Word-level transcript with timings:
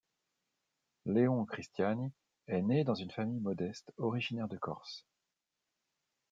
Léon 1.05 1.45
Cristiani 1.45 2.11
est 2.47 2.63
né 2.63 2.83
dans 2.83 2.95
une 2.95 3.11
famille 3.11 3.39
modeste 3.39 3.93
originaire 3.97 4.47
de 4.47 4.57
Corse. 4.57 5.05